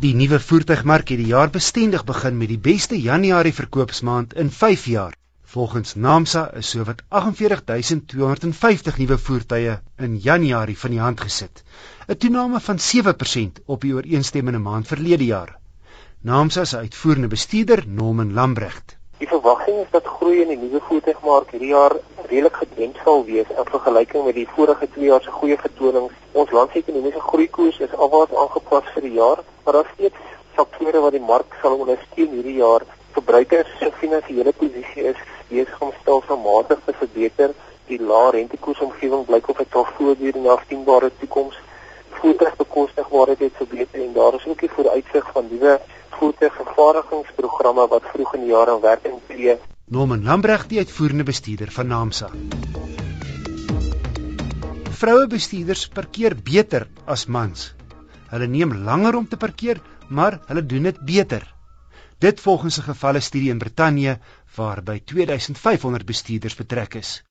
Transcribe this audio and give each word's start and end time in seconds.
Die 0.00 0.14
nuwe 0.16 0.38
voertuigmark 0.40 1.10
het 1.12 1.18
die 1.20 1.28
jaar 1.28 1.50
bestendig 1.52 2.06
begin 2.08 2.38
met 2.40 2.48
die 2.48 2.60
beste 2.66 2.96
Januarie 2.96 3.52
verkoopsmaand 3.52 4.30
in 4.42 4.50
5 4.50 4.84
jaar. 4.88 5.12
Volgens 5.54 5.92
Naamsa 5.94 6.44
is 6.60 6.70
sowat 6.72 7.02
48250 7.08 8.96
nuwe 9.02 9.18
voertuie 9.18 9.74
in 10.06 10.14
Januarie 10.28 10.78
van 10.84 10.94
die 10.96 11.02
hand 11.04 11.20
gesit, 11.20 11.62
'n 12.08 12.16
toename 12.16 12.60
van 12.60 12.80
7% 12.86 13.60
op 13.66 13.84
die 13.84 13.92
ooreenstemmende 13.94 14.62
maand 14.68 14.86
verlede 14.86 15.24
jaar. 15.24 15.58
Naamsa 16.20 16.64
se 16.64 16.76
uitvoerende 16.76 17.28
bestuurder, 17.28 17.84
Norman 17.86 18.32
Lambrecht. 18.32 18.99
Die 19.20 19.28
verwagting 19.28 19.82
is 19.82 19.90
dat 19.92 20.06
groei 20.08 20.38
in 20.40 20.48
die 20.48 20.56
nuwe 20.56 20.78
voertuigmark 20.80 21.50
hierdie 21.52 21.74
jaar 21.74 21.92
redelik 22.30 22.54
gedemp 22.56 23.00
sal 23.04 23.18
wees 23.26 23.50
in 23.52 23.66
vergelyking 23.68 24.22
met 24.24 24.38
die 24.38 24.46
vorige 24.48 24.88
2 24.94 25.10
jaar 25.10 25.20
se 25.20 25.34
goeie 25.34 25.58
vertonings. 25.60 26.14
Ons 26.32 26.54
landsekonomiese 26.56 27.20
groeikoers 27.26 27.82
is 27.84 27.98
alwaar 28.06 28.32
aangepas 28.44 28.88
vir 28.94 29.04
die 29.04 29.12
jaar, 29.18 29.42
maar 29.66 29.76
daar 29.76 29.90
steeds 29.92 30.24
faktore 30.56 31.04
wat 31.04 31.18
die 31.18 31.20
mark 31.32 31.58
sal 31.60 31.76
ondersteun 31.84 32.32
hierdie 32.38 32.56
jaar. 32.62 32.88
Verbruikers 33.18 33.76
se 33.82 33.92
finansiële 34.00 34.56
posisie 34.62 35.06
is 35.12 35.20
besig 35.52 35.84
om 35.84 35.92
stelselmatig 36.00 36.80
te 36.88 36.96
verbeter. 37.04 37.52
Die 37.92 38.00
lae 38.00 38.34
rentekoersomgewing 38.38 39.28
blyk 39.28 39.52
of 39.52 39.60
dit 39.60 39.76
sal 39.76 39.88
voortduur 39.98 40.40
in 40.40 40.48
die 40.48 40.54
afsienbare 40.56 41.12
toekoms. 41.20 41.60
Voertuigbekostigbaarheid 42.22 43.48
het 43.50 43.60
verbeter 43.60 44.00
en 44.00 44.16
daar 44.16 44.40
is 44.40 44.48
ook 44.48 44.64
'n 44.64 44.76
vooruitsig 44.78 45.32
van 45.36 45.52
nuwe 45.52 45.80
voertuigvervaardigingsprogramme 46.80 47.86
wat 47.92 48.06
vroeg 48.12 48.34
in 48.36 48.46
die 48.46 48.52
jaar 48.54 48.70
in 48.72 48.80
werking 48.80 49.18
tree. 49.28 49.56
Norman 49.92 50.24
Lambreg, 50.24 50.66
die 50.70 50.78
uitvoerende 50.80 51.26
bestuurder 51.28 51.70
van 51.74 51.90
Naamsa. 51.92 52.30
Vroue 55.00 55.26
bestuurders 55.32 55.88
parkeer 55.88 56.36
beter 56.36 56.86
as 57.06 57.26
mans. 57.26 57.72
Hulle 58.30 58.46
neem 58.46 58.72
langer 58.86 59.16
om 59.18 59.26
te 59.28 59.36
parkeer, 59.36 59.80
maar 60.08 60.38
hulle 60.48 60.64
doen 60.66 60.88
dit 60.88 61.00
beter. 61.04 61.44
Dit 62.18 62.40
volgens 62.40 62.78
'n 62.78 62.88
gevalle 62.92 63.20
studie 63.20 63.50
in 63.50 63.58
Brittanje 63.58 64.18
waarby 64.56 65.00
2500 65.04 66.06
bestuurders 66.06 66.56
betrek 66.56 66.94
is. 66.94 67.22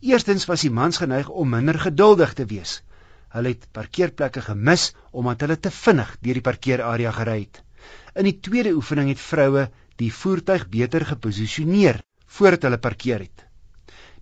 Eerstens 0.00 0.46
was 0.46 0.60
die 0.60 0.70
mans 0.70 0.96
geneig 0.96 1.28
om 1.28 1.48
minder 1.48 1.78
geduldig 1.78 2.32
te 2.34 2.44
wees. 2.46 2.82
Hulle 3.28 3.48
het 3.48 3.66
parkeerplekke 3.72 4.40
gemis 4.40 4.94
omdat 5.10 5.40
hulle 5.40 5.60
te 5.60 5.70
vinnig 5.70 6.16
deur 6.20 6.34
die 6.34 6.48
parkeerarea 6.50 7.10
gery 7.10 7.40
het. 7.40 7.67
In 8.14 8.24
die 8.24 8.38
tweede 8.40 8.74
oefening 8.74 9.08
het 9.08 9.20
vroue 9.20 9.68
die 9.96 10.12
voertuig 10.14 10.68
beter 10.68 11.04
geposisioneer 11.06 12.00
voordat 12.38 12.62
hulle 12.66 12.78
parkeer 12.78 13.24
het. 13.24 13.44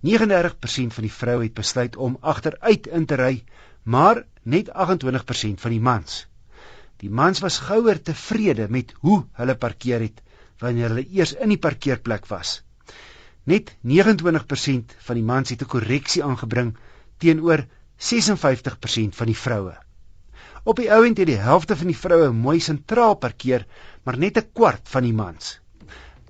39% 0.07 0.95
van 0.97 1.07
die 1.07 1.13
vroue 1.13 1.43
het 1.43 1.55
besluit 1.55 1.97
om 1.97 2.19
agteruit 2.21 2.87
in 2.87 3.07
te 3.07 3.17
ry, 3.21 3.45
maar 3.83 4.25
net 4.43 4.71
28% 4.71 5.63
van 5.65 5.75
die 5.75 5.81
mans. 5.81 6.27
Die 7.03 7.11
mans 7.11 7.43
was 7.45 7.59
gouer 7.69 8.01
tevrede 8.03 8.69
met 8.71 8.95
hoe 9.01 9.25
hulle 9.41 9.57
parkeer 9.57 10.01
het 10.01 10.23
wanneer 10.63 10.93
hulle 10.93 11.09
eers 11.13 11.35
in 11.35 11.53
die 11.53 11.61
parkeerplek 11.61 12.29
was. 12.31 12.63
Net 13.45 13.77
29% 13.83 14.95
van 15.09 15.19
die 15.19 15.27
mans 15.33 15.51
het 15.51 15.63
'n 15.63 15.73
korreksie 15.75 16.25
aangebring 16.25 16.77
teenoor 17.19 17.67
56% 17.97 19.17
van 19.17 19.27
die 19.27 19.37
vroue. 19.37 19.86
Op 20.67 20.81
die 20.83 20.89
ouend 20.91 21.21
het 21.21 21.29
die 21.29 21.39
helfte 21.39 21.77
van 21.79 21.87
die 21.87 21.99
vroue 21.99 22.33
mooi 22.35 22.57
sentraal 22.59 23.13
parkeer, 23.23 23.63
maar 24.03 24.17
net 24.19 24.39
'n 24.41 24.49
kwart 24.59 24.89
van 24.95 25.05
die 25.07 25.13
mans. 25.15 25.61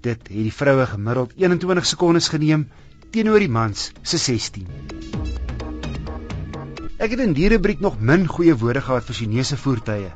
Dit 0.04 0.28
het 0.28 0.28
die 0.28 0.52
vroue 0.52 0.86
gemiddeld 0.90 1.32
21 1.36 1.86
sekondes 1.86 2.28
geneem 2.28 2.66
teenoor 3.10 3.40
die 3.40 3.48
mans 3.48 3.86
se 4.02 4.18
16. 4.18 4.68
Ek 6.98 7.10
het 7.10 7.24
in 7.24 7.32
die 7.32 7.48
rubriek 7.48 7.80
nog 7.80 7.98
min 8.00 8.28
goeie 8.28 8.58
woorde 8.60 8.84
gehad 8.84 9.08
vir 9.08 9.18
Chinese 9.22 9.56
voertuie 9.56 10.12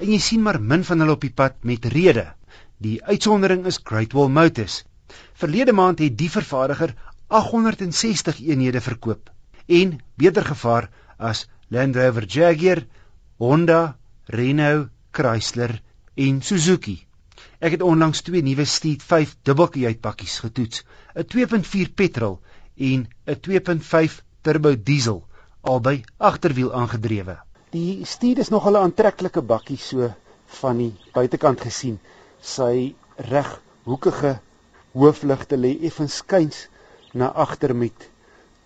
en 0.00 0.12
jy 0.12 0.20
sien 0.20 0.42
maar 0.42 0.60
min 0.60 0.84
van 0.84 1.00
hulle 1.00 1.16
op 1.16 1.24
die 1.24 1.32
pad 1.42 1.56
met 1.64 1.84
rede. 1.96 2.28
Die 2.76 3.00
uitsondering 3.04 3.66
is 3.66 3.80
Great 3.82 4.12
Wall 4.12 4.28
Motors. 4.28 4.84
Verlede 5.32 5.72
maand 5.72 5.98
het 5.98 6.18
die 6.18 6.30
vervaardiger 6.30 6.94
860 7.28 8.40
eenhede 8.40 8.80
verkoop 8.80 9.30
en 9.66 10.00
beter 10.16 10.44
gevaar 10.44 10.90
as 11.16 11.48
Land 11.70 11.96
Rover 11.96 12.26
Jaguar, 12.28 12.84
Honda, 13.42 13.96
Renault, 14.26 14.88
Chrysler 15.10 15.80
en 16.14 16.36
Suzuki. 16.46 16.94
Ek 17.58 17.74
het 17.74 17.80
onlangs 17.82 18.20
twee 18.22 18.42
nuwe 18.46 18.62
Steed 18.70 19.02
5 19.02 19.32
dubbelkajuitpakkies 19.48 20.36
getoets, 20.44 20.84
'n 21.18 21.26
2.4 21.32 21.88
petrol 22.00 22.36
en 22.76 23.00
'n 23.26 23.40
2.5 23.46 24.20
turbo 24.46 24.70
diesel, 24.90 25.18
albei 25.60 26.04
agterwiel 26.16 26.70
aangedrewe. 26.82 27.34
Die 27.74 28.04
Steed 28.06 28.38
is 28.38 28.52
nog 28.54 28.68
'n 28.70 28.78
aantreklike 28.78 29.42
bakkie 29.42 29.78
so 29.86 30.12
van 30.60 30.76
die 30.78 30.94
buitekant 31.12 31.60
gesien. 31.66 31.98
Sy 32.40 32.94
reghoekige 33.16 34.38
hoofligte 34.92 35.56
lê 35.56 35.72
effens 35.90 36.20
skuins 36.22 36.68
na 37.12 37.32
agter 37.46 37.74
met 37.74 38.10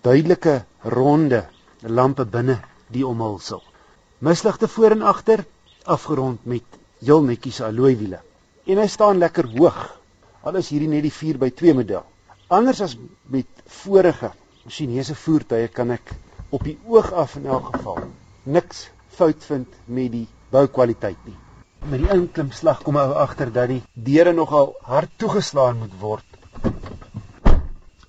duidelike 0.02 0.64
ronde 0.82 1.46
lampe 1.80 2.26
binne 2.26 2.60
die 2.90 3.06
omhulsel. 3.06 3.62
Misligte 4.18 4.68
voor 4.68 4.90
en 4.90 5.02
agter 5.02 5.44
afgerond 5.84 6.44
met 6.44 6.62
heel 7.04 7.22
netjies 7.22 7.60
alloy 7.60 7.96
wiele. 8.00 8.20
En 8.64 8.78
hy 8.80 8.86
staan 8.88 9.18
lekker 9.20 9.44
hoog. 9.58 9.76
Al 10.40 10.56
is 10.56 10.70
hierdie 10.72 10.88
net 10.88 11.04
die 11.04 11.12
4x2 11.12 11.74
model. 11.76 12.04
Anders 12.48 12.80
as 12.80 12.94
met 13.28 13.60
vorige 13.82 14.30
Chinese 14.66 15.14
voertuie 15.14 15.68
kan 15.68 15.92
ek 15.92 16.14
op 16.48 16.64
die 16.64 16.78
oog 16.88 17.10
af 17.12 17.34
in 17.36 17.46
elk 17.46 17.68
geval 17.74 18.00
niks 18.56 18.86
fout 19.18 19.44
vind 19.50 19.76
met 19.84 20.08
die 20.14 20.24
boukwaliteit 20.50 21.20
nie. 21.28 21.36
Met 21.84 22.00
die 22.06 22.10
inklimslag 22.16 22.80
kom 22.88 22.96
ou 22.96 23.12
agter 23.20 23.52
dat 23.52 23.68
die 23.74 23.82
deure 23.92 24.32
nogal 24.32 24.72
hard 24.88 25.12
toegeslaan 25.20 25.76
moet 25.82 26.00
word. 26.00 26.24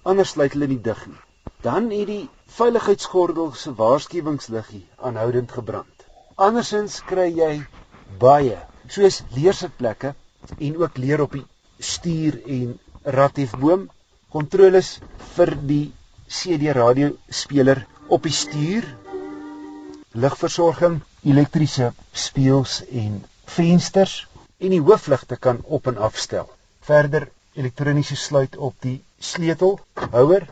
Anders 0.08 0.38
sluit 0.38 0.56
hulle 0.56 0.72
nie 0.72 0.80
dig 0.82 1.04
nie. 1.12 1.20
Dan 1.68 1.92
het 1.92 2.08
die 2.08 2.24
veiligheidsgordel 2.56 3.52
se 3.52 3.76
waarskuwingsliggie 3.76 4.86
aanhoudend 5.04 5.52
gebrand. 5.52 5.97
Andersins 6.46 7.00
kry 7.10 7.32
jy 7.34 7.54
baie 8.22 8.58
soos 8.96 9.16
leersitplekke 9.36 10.12
en 10.68 10.76
ook 10.84 11.00
leer 11.02 11.24
op 11.24 11.34
die 11.34 11.42
stuur 11.92 12.38
en 12.58 12.76
ratiefboom, 13.18 13.88
kontroles 14.36 14.92
vir 15.34 15.52
die 15.72 15.86
CD 16.30 16.76
radio 16.78 17.10
speler 17.42 17.82
op 18.14 18.30
die 18.30 18.36
stuur, 18.44 18.86
ligversorging, 20.14 21.02
elektriese 21.26 21.90
spieëls 22.28 22.84
en 23.04 23.18
vensters 23.58 24.16
en 24.62 24.78
die 24.78 24.84
hoofligte 24.92 25.42
kan 25.42 25.64
op 25.66 25.90
en 25.90 25.98
afstel. 25.98 26.46
Verder 26.86 27.32
elektroniese 27.58 28.20
sluit 28.30 28.62
op 28.70 28.78
die 28.86 29.00
sleutelhouer 29.18 30.46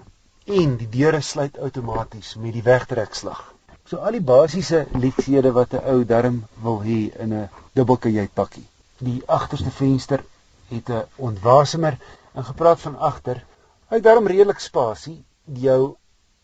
en 0.45 0.79
die 0.81 0.89
deure 0.97 1.21
sluit 1.21 1.61
outomaties 1.61 2.39
met 2.41 2.57
die 2.57 2.65
wegtrekslag. 2.65 3.51
So 3.85 3.99
al 4.01 4.15
die 4.17 4.25
basiese 4.27 4.79
liedhede 4.97 5.51
wat 5.53 5.73
'n 5.77 5.83
ou 5.91 6.05
darm 6.11 6.37
wil 6.61 6.79
hê 6.85 7.01
in 7.23 7.33
'n 7.33 7.49
dubbelkajuitpakkie. 7.77 8.63
Die 8.97 9.21
agterste 9.25 9.71
venster 9.71 10.23
het 10.69 10.89
'n 10.89 11.03
ontwasemer 11.27 11.97
en 12.33 12.45
gepraat 12.45 12.79
van 12.81 12.97
agter. 12.97 13.43
Hy 13.89 13.99
darm 13.99 14.27
redelik 14.27 14.59
spasie. 14.59 15.23
Jou 15.65 15.95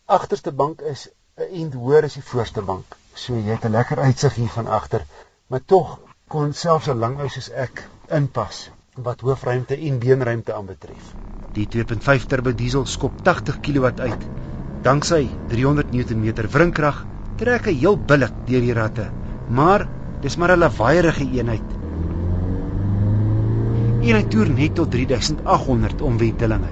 agterste 0.06 0.52
bank 0.52 0.80
is 0.80 1.08
'n 1.36 1.48
end 1.62 1.74
hoër 1.74 2.04
as 2.04 2.14
die 2.14 2.22
voorste 2.30 2.62
bank. 2.62 2.96
So 3.14 3.34
jy 3.34 3.50
het 3.50 3.64
'n 3.64 3.76
lekker 3.78 3.98
uitsig 3.98 4.34
hier 4.34 4.54
van 4.58 4.66
agter, 4.66 5.06
maar 5.46 5.64
tog 5.64 5.98
kon 6.28 6.52
selfs 6.52 6.86
'n 6.88 6.98
lang 6.98 7.20
ou 7.20 7.28
soos 7.28 7.50
ek 7.50 7.88
inpas 8.08 8.70
wat 8.94 9.20
hoofruimte 9.20 9.76
en 9.76 9.98
beenruimte 9.98 10.54
aanbetref. 10.54 11.14
Die 11.52 11.66
2.5 11.68 12.26
turbo 12.26 12.54
diesel 12.54 12.86
skop 12.86 13.22
80 13.22 13.60
kW 13.60 14.00
uit. 14.00 14.22
Danksy 14.82 15.28
300 15.48 15.90
Nm 15.90 16.48
wrinkrag 16.48 17.06
trek 17.42 17.66
hy 17.66 17.74
heel 17.80 17.96
billik 17.98 18.34
deur 18.46 18.62
die 18.62 18.74
ratte, 18.76 19.08
maar 19.50 19.86
dis 20.22 20.36
maar 20.38 20.52
'n 20.54 20.62
lawaaierige 20.62 21.26
eenheid. 21.38 21.70
En 24.02 24.14
hy 24.18 24.22
toer 24.34 24.48
net 24.50 24.74
tot 24.74 24.90
3800 24.90 26.02
omwentelinge. 26.02 26.70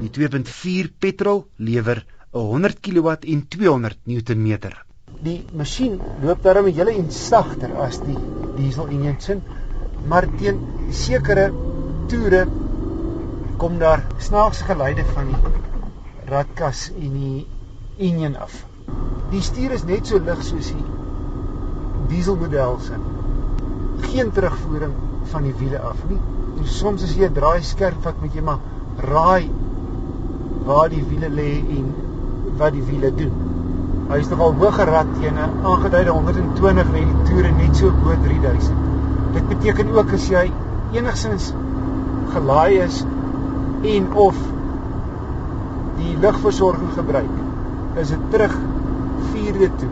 Die 0.00 0.10
2.4 0.18 0.88
petrol 0.98 1.44
lewer 1.56 2.04
100 2.30 2.80
kW 2.80 3.08
en 3.34 3.48
200 3.48 3.98
Nm. 4.06 4.58
Die 5.22 5.44
masjien 5.52 6.00
loop 6.22 6.42
daarmee 6.42 6.72
hele 6.72 6.96
en 6.96 7.10
sagter 7.10 7.74
as 7.76 8.00
die 8.00 8.16
diesel 8.56 8.88
enjin, 8.88 9.42
maar 10.08 10.26
teen 10.38 10.58
sekere 10.90 11.52
toere 12.08 12.46
kom 13.56 13.78
daar 13.78 14.02
snaakse 14.18 14.64
geluide 14.64 15.04
van 15.14 15.28
die 15.28 15.71
radkas 16.32 16.88
en 16.96 17.16
die 17.16 17.46
enjin 18.08 18.36
af. 18.36 18.54
Die 19.32 19.42
stuur 19.44 19.74
is 19.76 19.84
net 19.88 20.08
so 20.08 20.18
lig 20.18 20.44
soos 20.46 20.70
die 20.72 20.84
dieselmodel 22.12 22.78
se. 22.84 22.98
Geen 24.08 24.32
terugvoering 24.36 24.94
van 25.32 25.46
die 25.48 25.54
wiele 25.60 25.80
af 25.92 26.00
nie. 26.08 26.20
En 26.58 26.68
soms 26.68 27.04
as 27.04 27.14
jy 27.16 27.28
'n 27.28 27.36
draai 27.38 27.62
skerp 27.62 28.02
vat 28.06 28.20
met 28.22 28.34
jy 28.34 28.42
maar 28.42 28.60
raai 29.12 29.50
waar 30.66 30.88
die 30.88 31.04
wiele 31.10 31.28
lê 31.28 31.52
en 31.78 31.86
wat 32.58 32.72
die 32.72 32.84
wiele 32.88 33.10
doen. 33.14 33.32
Hy 34.10 34.18
is 34.18 34.28
nogal 34.28 34.54
hoog 34.60 34.74
gerad 34.76 35.12
teen 35.20 35.34
'n 35.34 35.64
aangeduide 35.64 36.10
120 36.10 36.90
met 36.92 37.04
die 37.08 37.22
toere 37.28 37.52
net 37.52 37.76
so 37.76 37.90
bo 38.02 38.16
3000. 38.24 38.76
Dit 39.32 39.48
beteken 39.48 39.94
ook 39.96 40.12
as 40.12 40.28
jy 40.28 40.50
enigsins 40.92 41.52
gelaai 42.32 42.78
is 42.78 43.04
en 43.82 44.12
of 44.12 44.36
die 45.98 46.16
lugversorging 46.22 46.92
gebruik, 46.96 47.34
is 48.00 48.12
dit 48.14 48.30
terug 48.30 48.54
4de 49.32 49.68
toe 49.80 49.90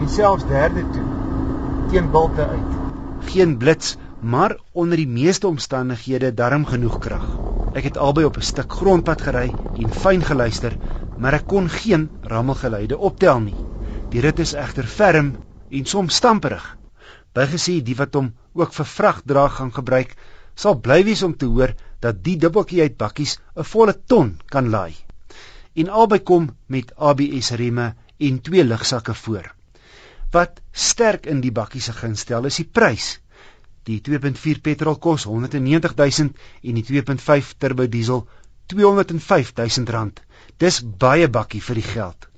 en 0.00 0.08
selfs 0.08 0.46
3de 0.50 0.84
toe 0.94 1.06
teen 1.90 2.10
bulte 2.10 2.46
uit. 2.46 2.78
Geen 3.32 3.56
blits, 3.58 3.96
maar 4.20 4.56
onder 4.72 4.96
die 4.96 5.08
meeste 5.08 5.46
omstandighede 5.46 6.34
darm 6.34 6.64
genoeg 6.66 6.98
krag. 7.02 7.26
Ek 7.74 7.86
het 7.86 7.98
albei 7.98 8.24
op 8.24 8.36
'n 8.36 8.46
stuk 8.52 8.72
grondpad 8.72 9.20
gery 9.26 9.50
en 9.78 9.90
fyn 10.02 10.22
geluister, 10.22 10.76
maar 11.18 11.34
ek 11.34 11.46
kon 11.46 11.68
geen 11.68 12.08
rammelgeluide 12.22 12.98
optel 12.98 13.40
nie. 13.40 13.58
Die 14.10 14.20
rit 14.20 14.38
is 14.38 14.54
egter 14.54 14.86
ferm 14.86 15.34
en 15.70 15.84
soms 15.84 16.14
stamperig. 16.14 16.76
Bygesê 17.34 17.82
die 17.82 17.96
wat 17.96 18.14
hom 18.14 18.32
ook 18.52 18.72
vir 18.72 18.86
vragdra 18.86 19.48
gaan 19.48 19.72
gebruik, 19.72 20.16
sal 20.54 20.74
bly 20.74 21.04
wees 21.04 21.22
om 21.22 21.36
te 21.36 21.46
hoor 21.46 21.74
dat 22.00 22.24
die 22.24 22.36
dubbeltjie 22.36 22.82
uit 22.82 22.96
bakkies 22.96 23.38
'n 23.56 23.64
volle 23.64 23.94
ton 24.06 24.36
kan 24.46 24.70
laai. 24.70 25.09
En 25.74 25.88
albei 25.88 26.20
kom 26.22 26.50
met 26.66 26.94
ABS 26.96 27.50
remme 27.50 27.94
en 28.18 28.40
twee 28.40 28.64
lugsakke 28.64 29.14
voor. 29.14 29.54
Wat 30.30 30.60
sterk 30.72 31.26
in 31.26 31.40
die 31.40 31.52
bakkie 31.52 31.80
se 31.80 31.92
gunstel 31.92 32.44
is 32.50 32.58
die 32.60 32.68
prys. 32.78 33.18
Die 33.88 34.00
2.4 34.08 34.60
petrol 34.62 34.98
kos 34.98 35.24
190 35.24 35.94
000 35.96 36.34
en 36.62 36.80
die 36.80 36.84
2.5 36.90 37.54
turbo 37.58 37.86
diesel 37.88 38.26
205 38.66 39.52
000 39.56 39.94
rand. 39.94 40.20
Dis 40.58 40.80
baie 40.82 41.28
bakkie 41.28 41.62
vir 41.62 41.80
die 41.80 41.86
geld. 41.86 42.28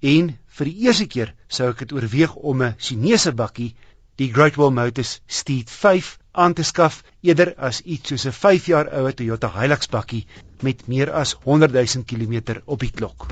En 0.00 0.30
vir 0.58 0.70
die 0.70 0.86
eerste 0.86 1.06
keer 1.10 1.34
sou 1.48 1.70
ek 1.72 1.84
dit 1.84 1.92
oorweeg 1.96 2.36
om 2.36 2.62
'n 2.62 2.76
Chinese 2.78 3.32
bakkie, 3.32 3.74
die 4.16 4.30
Great 4.32 4.56
Wall 4.60 4.70
Motors 4.70 5.20
Steed 5.26 5.70
5 5.70 6.18
aan 6.32 6.54
te 6.54 6.62
skaf 6.62 7.02
eerder 7.20 7.54
as 7.68 7.80
iets 7.80 8.08
soos 8.08 8.26
'n 8.26 8.38
5 8.40 8.66
jaar 8.72 8.92
oue 9.00 9.12
Toyota 9.12 9.50
Hilux 9.58 9.88
bakkie 9.88 10.26
met 10.64 10.86
meer 10.88 11.12
as 11.12 11.36
100 11.44 11.76
000 11.76 12.08
km 12.08 12.60
op 12.64 12.80
die 12.80 12.90
klok. 12.90 13.28